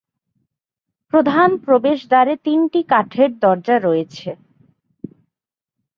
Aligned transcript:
প্রধান 1.13 1.49
প্রবেশদ্বারে 1.65 2.33
তিনটি 2.45 2.79
কাঠের 2.89 3.29
দরজা 3.39 3.75
রয়েছে। 3.79 4.29